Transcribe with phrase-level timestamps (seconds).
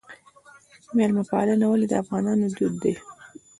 [0.95, 2.93] میلمه پالنه ولې د افغانانو دود دی؟